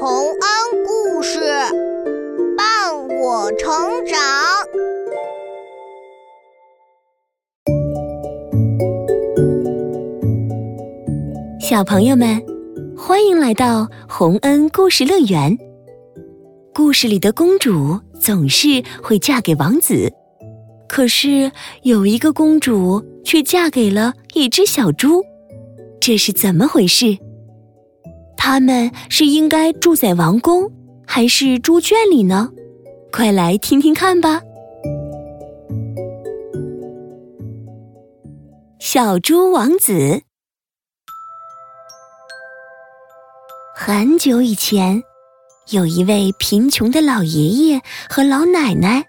[0.00, 0.38] 洪恩
[0.86, 1.40] 故事
[2.56, 3.68] 伴我成
[4.06, 4.16] 长。
[11.60, 12.40] 小朋友们，
[12.96, 15.58] 欢迎来到洪恩故事乐园。
[16.72, 18.68] 故事里的公主总是
[19.02, 20.12] 会嫁给王子，
[20.88, 21.50] 可是
[21.82, 25.24] 有一个公主却嫁给了一只小猪，
[26.00, 27.18] 这是怎么回事？
[28.40, 30.72] 他们是应该住在王宫，
[31.04, 32.50] 还是猪圈里呢？
[33.12, 34.40] 快来听听看吧！
[38.78, 40.22] 小猪王子。
[43.74, 45.02] 很久以前，
[45.70, 49.04] 有一位贫穷的老爷爷和老奶奶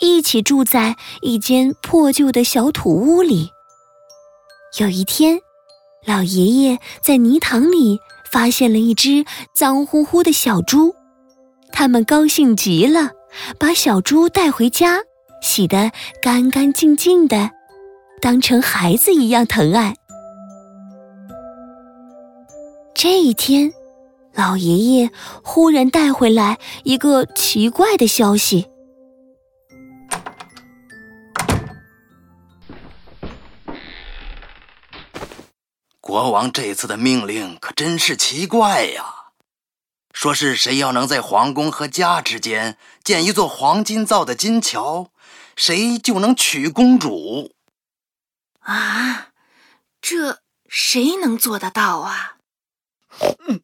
[0.00, 3.50] 一起住在一间破旧的小土屋里。
[4.80, 5.38] 有一天，
[6.04, 8.00] 老爷爷在泥塘里。
[8.30, 9.24] 发现了一只
[9.54, 10.94] 脏乎乎的小猪，
[11.72, 13.10] 他们高兴极了，
[13.58, 14.98] 把小猪带回家，
[15.42, 15.90] 洗得
[16.22, 17.50] 干干净净的，
[18.20, 19.94] 当成孩子一样疼爱。
[22.94, 23.72] 这一天，
[24.34, 25.10] 老爷爷
[25.42, 28.66] 忽然带回来一个奇怪的消息。
[36.08, 39.26] 国王这次的命令可真是奇怪呀！
[40.14, 45.10] 说是谁要能在皇宫和家之间建一座黄金造的金桥，
[45.54, 47.54] 谁就能娶公主。
[48.60, 49.32] 啊，
[50.00, 52.38] 这谁能做得到啊？
[53.46, 53.60] 嗯，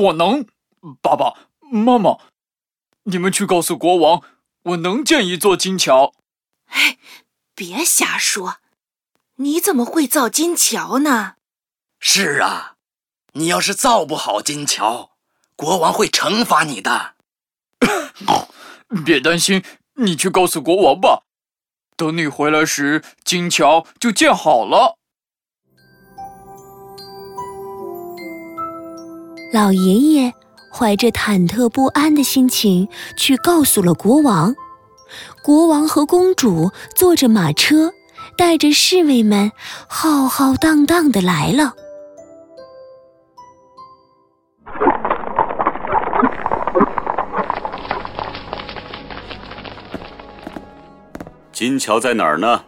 [0.00, 0.44] 我能。
[1.00, 2.18] 爸爸妈妈，
[3.04, 4.20] 你们去告诉国王，
[4.64, 6.12] 我能建一座金桥。
[6.66, 6.98] 哎，
[7.54, 8.56] 别瞎说！
[9.36, 11.36] 你怎么会造金桥呢？
[12.06, 12.74] 是啊，
[13.32, 15.12] 你要是造不好金桥，
[15.56, 17.14] 国王会惩罚你的。
[19.06, 21.22] 别担心，你去告诉国王吧。
[21.96, 24.98] 等你回来时，金桥就建好了。
[29.54, 30.34] 老爷爷
[30.70, 34.54] 怀着忐忑不安的心情去告诉了国王。
[35.42, 37.94] 国王和公主坐着马车，
[38.36, 39.50] 带着侍卫们，
[39.88, 41.74] 浩浩荡荡的来了。
[51.54, 52.64] 金桥在哪儿呢？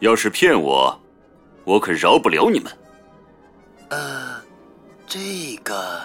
[0.00, 1.00] 要是骗我，
[1.64, 2.70] 我可饶不了你们。
[3.88, 4.42] 呃，
[5.06, 6.02] 这个……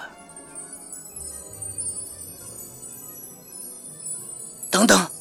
[4.71, 5.11] 等等，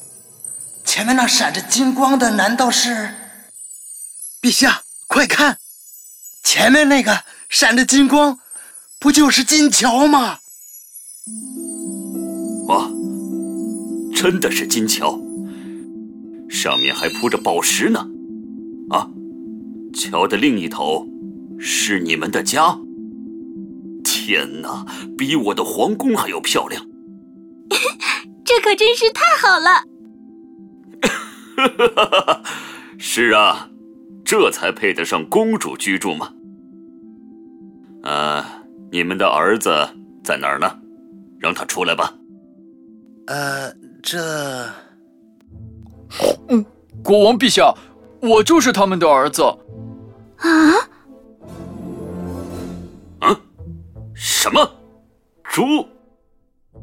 [0.85, 3.13] 前面那闪着金光的，难道是？
[4.41, 5.59] 陛下，快看，
[6.43, 8.39] 前面那个闪着金光，
[8.99, 10.39] 不就是金桥吗？
[12.67, 12.89] 哇，
[14.15, 15.19] 真的是金桥！
[16.53, 18.07] 上面还铺着宝石呢，
[18.91, 19.09] 啊！
[19.91, 21.09] 桥的另一头
[21.59, 22.77] 是你们的家。
[24.03, 24.85] 天哪，
[25.17, 26.85] 比我的皇宫还要漂亮！
[28.45, 29.83] 这可真是太好了！
[32.99, 33.71] 是啊，
[34.23, 36.33] 这才配得上公主居住嘛。
[38.03, 38.45] 呃，
[38.91, 39.89] 你们的儿子
[40.23, 40.79] 在哪儿呢？
[41.39, 42.13] 让他出来吧。
[43.25, 44.69] 呃，这。
[46.49, 46.65] 嗯，
[47.03, 47.73] 国王陛下，
[48.21, 49.43] 我就是他们的儿子。
[50.37, 50.47] 啊？
[53.21, 53.35] 嗯？
[54.13, 54.69] 什么？
[55.43, 55.87] 猪？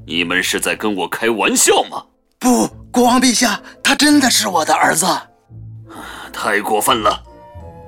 [0.06, 2.04] 你们是在跟我开玩笑吗？
[2.38, 5.06] 不，国王陛下，他真的是我的儿子。
[6.32, 7.22] 太过分了！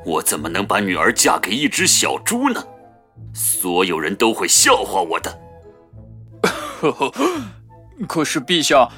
[0.04, 2.62] 我怎么能把女儿嫁给一只小猪呢？
[3.32, 5.38] 所有人都会笑话我的。
[6.80, 7.12] 呵呵，
[8.08, 8.88] 可是陛下，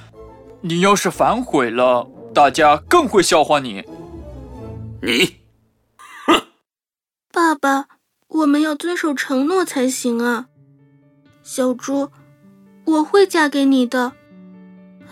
[0.63, 2.09] 你要是反悔了。
[2.35, 3.85] 大家更会笑话你。
[5.01, 5.37] 你，
[6.27, 6.43] 哼！
[7.33, 7.87] 爸爸，
[8.27, 10.49] 我们要遵守承诺才行啊。
[11.45, 12.11] 小猪，
[12.87, 14.13] 我会嫁给你的。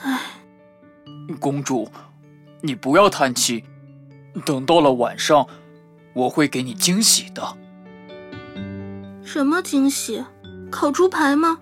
[0.03, 0.21] 唉，
[1.39, 1.89] 公主，
[2.63, 3.65] 你不要叹气。
[4.45, 5.47] 等到了晚上，
[6.15, 7.57] 我会给你惊喜的。
[9.23, 10.25] 什么惊喜？
[10.71, 11.59] 烤猪排吗？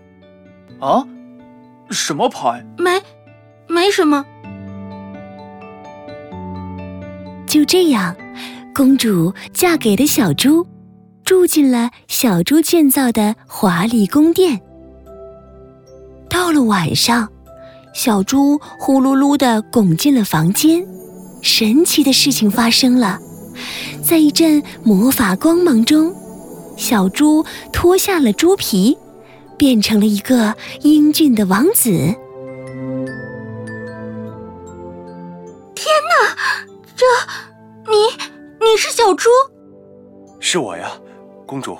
[0.81, 1.06] 啊？
[1.91, 2.65] 什么牌？
[2.79, 3.03] 没，
[3.67, 4.25] 没什么。
[7.50, 8.14] 就这样，
[8.73, 10.64] 公主嫁给了小猪，
[11.25, 14.61] 住进了小猪建造的华丽宫殿。
[16.29, 17.29] 到了晚上，
[17.93, 20.87] 小猪呼噜噜的拱进了房间，
[21.43, 23.19] 神奇的事情发生了，
[24.00, 26.14] 在一阵魔法光芒中，
[26.76, 28.96] 小猪脱下了猪皮，
[29.58, 32.14] 变成了一个英俊的王子。
[39.11, 39.29] 小猪？
[40.39, 40.93] 是我呀，
[41.45, 41.77] 公主。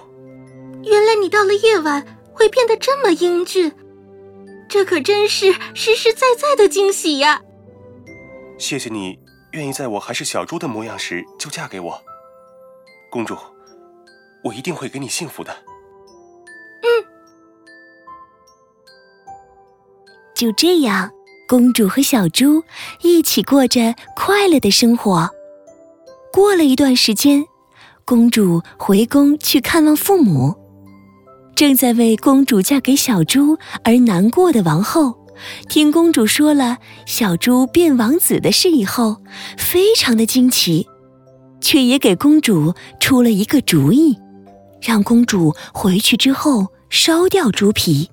[0.83, 3.73] 原来你到了夜晚会变得这么英俊，
[4.69, 7.41] 这可真是实实在在的惊喜呀！
[8.59, 9.17] 谢谢你
[9.53, 12.03] 愿意在我还是小猪的模样时就嫁给我，
[13.13, 13.37] 公主，
[14.43, 15.53] 我一定会给你幸福的。
[16.83, 16.89] 嗯。
[20.35, 21.09] 就这样，
[21.47, 22.65] 公主和小猪
[23.03, 25.31] 一起过着快乐的生活。
[26.33, 27.45] 过了一段时间，
[28.05, 30.55] 公主回宫去看望父母。
[31.57, 35.27] 正在为公主嫁给小猪而难过的王后，
[35.69, 39.17] 听公主说了小猪变王子的事以后，
[39.59, 40.89] 非常的惊奇，
[41.61, 44.17] 却也给公主出了一个主意，
[44.81, 48.09] 让公主回去之后烧掉猪皮。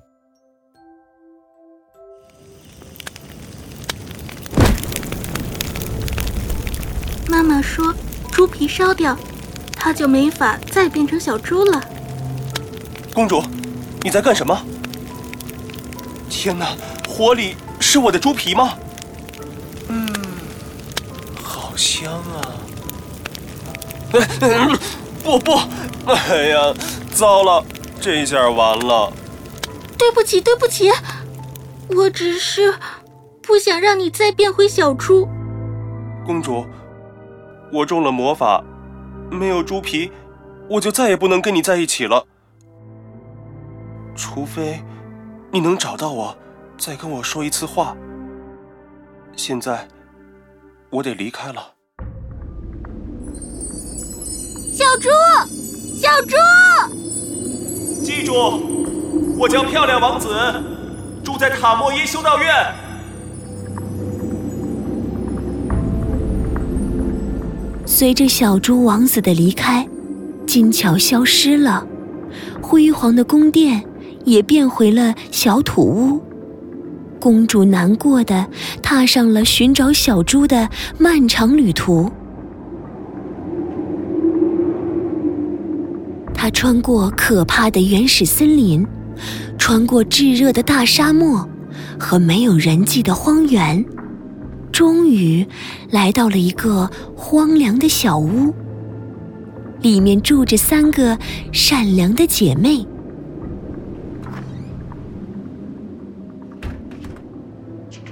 [7.30, 7.94] 妈妈说，
[8.38, 9.18] 猪皮烧掉，
[9.74, 11.82] 它就没法再变成小猪了。
[13.12, 13.42] 公主，
[14.00, 14.56] 你在干什么？
[16.30, 16.68] 天哪，
[17.08, 18.74] 火里是我的猪皮吗？
[19.88, 20.08] 嗯，
[21.42, 22.38] 好香啊！
[25.24, 25.58] 不不，
[26.06, 26.72] 哎呀，
[27.12, 27.64] 糟了，
[28.00, 29.12] 这下完了！
[29.98, 30.92] 对不起，对不起，
[31.88, 32.72] 我只是
[33.42, 35.28] 不想让你再变回小猪。
[36.24, 36.64] 公主，
[37.70, 38.62] 我中了魔法，
[39.30, 40.10] 没有猪皮，
[40.70, 42.24] 我就再也不能跟你在一起了。
[44.16, 44.82] 除非
[45.52, 46.36] 你能找到我，
[46.78, 47.96] 再跟我说一次话。
[49.36, 49.86] 现在
[50.90, 51.74] 我得离开了。
[54.72, 55.08] 小猪，
[55.94, 56.36] 小猪，
[58.02, 58.32] 记住，
[59.36, 60.28] 我叫漂亮王子，
[61.22, 62.87] 住在塔莫耶修道院。
[67.98, 69.84] 随着小猪王子的离开，
[70.46, 71.84] 金桥消失了，
[72.62, 73.84] 辉煌的宫殿。
[74.24, 76.22] 也变回了小土屋，
[77.18, 78.46] 公主难过的
[78.80, 82.08] 踏上了寻找小猪的漫长旅途。
[86.32, 88.86] 她穿过可怕的原始森林，
[89.58, 91.48] 穿过炙热的大沙漠
[91.98, 93.84] 和没有人迹的荒原，
[94.78, 95.44] 终于
[95.90, 98.54] 来到了一个荒凉的小屋，
[99.80, 101.18] 里面住着三个
[101.52, 102.86] 善良的姐妹。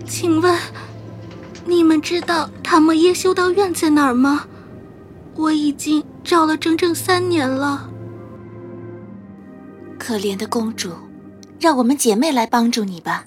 [0.06, 0.58] 请问，
[1.66, 4.42] 你们知道塔莫耶修道院在哪儿吗？
[5.36, 7.88] 我已经找了整整三年了。
[9.96, 10.90] 可怜的公主，
[11.60, 13.24] 让我们姐妹来帮助你吧。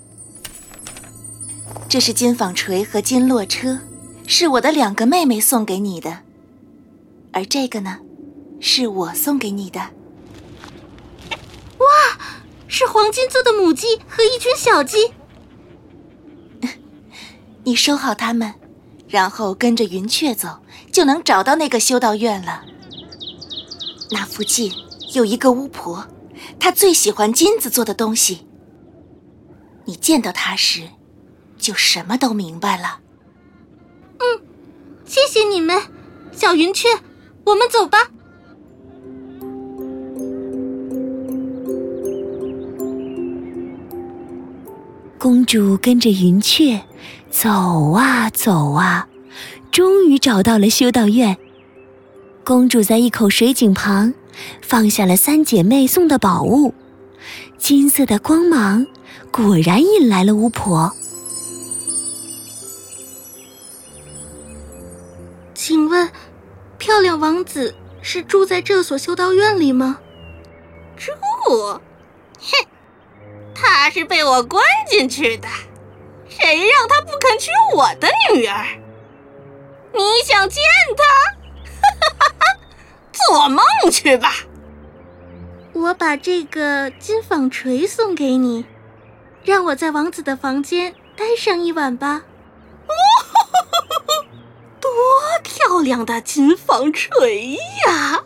[1.89, 3.79] 这是金纺锤和金络车，
[4.27, 6.19] 是我的两个妹妹送给你的。
[7.33, 7.97] 而这个呢，
[8.59, 9.79] 是我送给你的。
[11.79, 11.87] 哇，
[12.67, 15.13] 是黄金做的母鸡和一群小鸡。
[17.65, 18.53] 你收好它们，
[19.07, 20.59] 然后跟着云雀走，
[20.91, 22.65] 就能找到那个修道院了。
[24.11, 24.71] 那附近
[25.15, 26.05] 有一个巫婆，
[26.59, 28.47] 她最喜欢金子做的东西。
[29.85, 30.89] 你见到她时，
[31.69, 32.99] 就什么都明白了。
[34.17, 34.41] 嗯，
[35.05, 35.79] 谢谢你们，
[36.31, 36.87] 小云雀，
[37.43, 38.09] 我们走吧。
[45.19, 46.81] 公主跟着云雀。
[47.29, 49.07] 走啊走啊，
[49.69, 51.37] 终于找到了修道院。
[52.43, 54.15] 公主在一口水井旁
[54.63, 56.73] 放下了三姐妹送的宝物，
[57.59, 58.87] 金色的光芒
[59.31, 60.91] 果然引来了巫婆。
[65.61, 66.09] 请问，
[66.77, 69.99] 漂亮王子是住在这所修道院里吗？
[70.95, 71.11] 住？
[71.51, 71.81] 哼，
[73.53, 75.49] 他是被我关进去的。
[76.29, 78.67] 谁让他不肯娶我的女儿？
[79.91, 80.63] 你想见
[80.95, 81.03] 他？
[81.81, 82.45] 哈哈哈
[83.11, 84.31] 做梦去吧！
[85.73, 88.65] 我把这个金纺锤送给你，
[89.43, 92.23] 让我在王子的房间待上一晚吧。
[92.87, 92.93] 哦，
[94.79, 94.89] 多
[95.79, 97.53] 漂亮的金纺锤
[97.87, 98.21] 呀！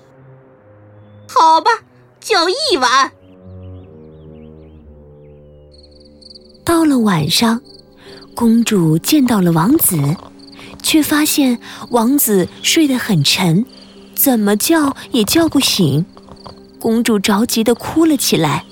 [1.27, 1.69] 好吧，
[2.19, 3.11] 就一晚。
[6.65, 7.61] 到了晚上。
[8.33, 10.15] 公主见到了王子，
[10.81, 11.59] 却发现
[11.91, 13.63] 王子睡得很沉，
[14.15, 16.03] 怎么叫也叫不醒。
[16.79, 18.65] 公主着急的哭了起来，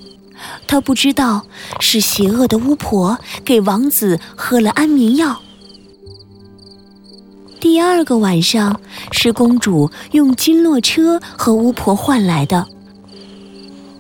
[0.66, 1.46] 她不知道
[1.80, 5.40] 是邪恶的巫婆给王子喝了安眠药。
[7.72, 8.82] 第二个晚上
[9.14, 12.68] 是公主用金络车和巫婆换来的，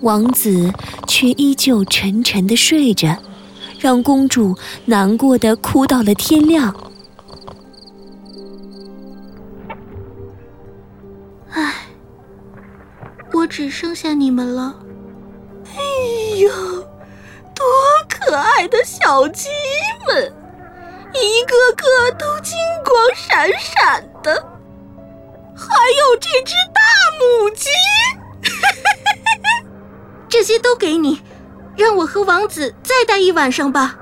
[0.02, 0.74] 王子
[1.08, 3.18] 却依旧沉沉的睡着，
[3.80, 6.76] 让公主难过的哭到了天亮。
[11.52, 11.74] 唉，
[13.32, 14.76] 我只剩下你们了。
[15.64, 16.50] 哎呦，
[17.56, 17.66] 多
[18.10, 19.48] 可爱的小鸡
[20.06, 20.34] 们，
[21.14, 21.84] 一个个
[22.18, 24.34] 都金光闪闪的，
[25.56, 26.82] 还有这只大
[27.20, 27.70] 母鸡，
[30.30, 31.22] 这些都给你，
[31.76, 33.98] 让我和王子再待一晚上吧。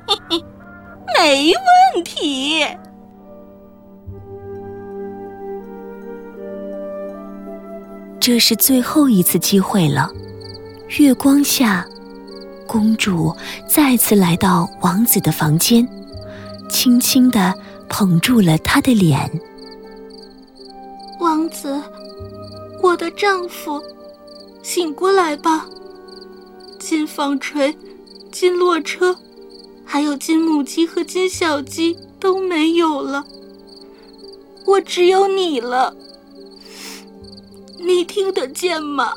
[1.16, 1.52] 没
[1.94, 2.66] 问题。
[8.18, 10.10] 这是最后一次机会了。
[10.98, 11.86] 月光下，
[12.74, 13.32] 公主
[13.68, 15.88] 再次来到王子的房间，
[16.68, 17.54] 轻轻地
[17.88, 19.30] 捧住了他的脸。
[21.20, 21.80] 王子，
[22.82, 23.80] 我的丈夫，
[24.60, 25.68] 醒过来吧！
[26.80, 27.72] 金纺锤、
[28.32, 29.16] 金络车，
[29.84, 33.24] 还有金母鸡和金小鸡都没有了，
[34.66, 35.94] 我只有你了。
[37.78, 39.12] 你听得见吗？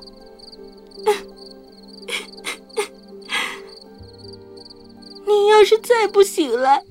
[5.27, 6.81] 你要是再不醒来，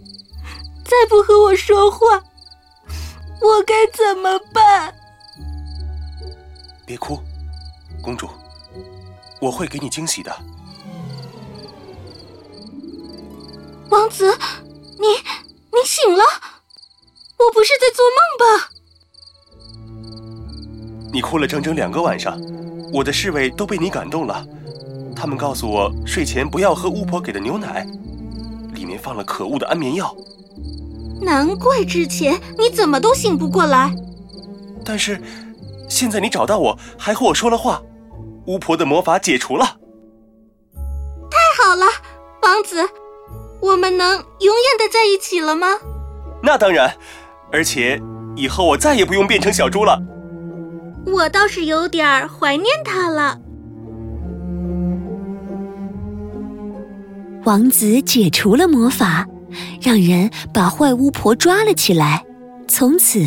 [0.84, 2.22] 再不和我说话，
[3.40, 4.94] 我该怎么办？
[6.84, 7.18] 别哭，
[8.02, 8.28] 公主，
[9.40, 10.30] 我会给你惊喜的。
[13.88, 14.30] 王子，
[14.98, 15.06] 你
[15.72, 16.22] 你醒了？
[17.38, 18.70] 我不是在做梦吧？
[21.12, 22.38] 你哭了整整两个晚上，
[22.92, 24.46] 我的侍卫都被你感动了。
[25.14, 27.86] 他们告诉我，睡前不要喝巫婆给的牛奶，
[28.76, 30.14] 里面放了可恶的安眠药。
[31.20, 33.92] 难怪之前你怎么都醒不过来。
[34.84, 35.20] 但是，
[35.88, 37.82] 现在你找到我，还和我说了话，
[38.46, 39.64] 巫婆的魔法解除了。
[41.28, 41.86] 太好了，
[42.42, 42.88] 王子，
[43.60, 45.66] 我们能永远的在一起了吗？
[46.42, 46.94] 那当然，
[47.50, 48.00] 而且
[48.36, 50.00] 以后我再也不用变成小猪了。
[51.06, 53.38] 我倒是有点怀念他了。
[57.46, 59.24] 王子解除了魔法，
[59.80, 62.24] 让人把坏巫婆抓了起来。
[62.66, 63.24] 从此，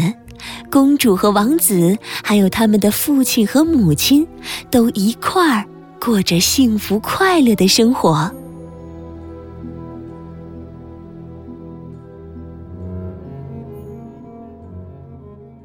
[0.69, 4.27] 公主和王子，还有他们的父亲和母亲，
[4.69, 5.65] 都一块儿
[6.01, 8.29] 过着幸福快乐的生活。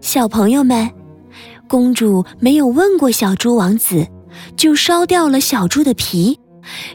[0.01, 0.89] 小朋友们。
[1.67, 4.07] 公主没有问过小猪王子，
[4.55, 6.39] 就烧掉了小猪的皮，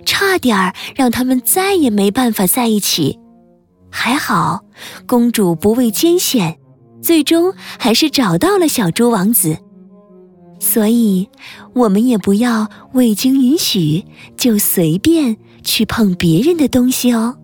[0.06, 3.20] 差点儿让他们再也没办法在一起。
[3.92, 4.66] 还好，
[5.08, 6.60] 公主不畏艰险，
[7.02, 9.58] 最终还是找到了小猪王子。
[10.60, 11.30] 所以，
[11.74, 14.04] 我们也不要未经允许
[14.36, 17.38] 就随便去碰别人的东西哦。